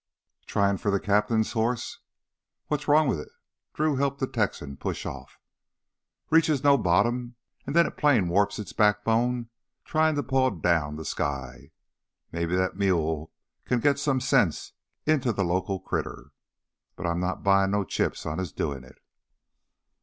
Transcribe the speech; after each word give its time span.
"Tryin' 0.47 0.77
for 0.79 0.89
the 0.89 0.99
cap'n's 0.99 1.53
hoss?" 1.53 1.99
"What's 2.69 2.87
wrong 2.87 3.07
with 3.07 3.19
it?" 3.19 3.29
Drew 3.75 3.97
helped 3.97 4.19
the 4.19 4.25
Texan 4.25 4.75
push 4.75 5.05
off. 5.05 5.37
"Reaches 6.31 6.63
no 6.63 6.75
bottom, 6.75 7.35
an' 7.67 7.73
then 7.73 7.85
it 7.85 7.97
plain 7.97 8.27
warps 8.27 8.57
its 8.57 8.73
backbone 8.73 9.49
tryin' 9.85 10.15
to 10.15 10.23
paw 10.23 10.49
down 10.49 10.95
the 10.95 11.05
sky. 11.05 11.69
Maybe 12.31 12.55
that 12.55 12.75
mule 12.77 13.31
can 13.65 13.79
git 13.79 13.99
some 13.99 14.19
sense 14.19 14.73
into 15.05 15.31
the 15.31 15.43
loco 15.45 15.77
critter. 15.77 16.31
But 16.95 17.05
I'm 17.05 17.19
not 17.19 17.43
buyin' 17.43 17.69
no 17.69 17.83
chips 17.83 18.25
on 18.25 18.39
his 18.39 18.51
doin' 18.51 18.83
it." 18.83 18.97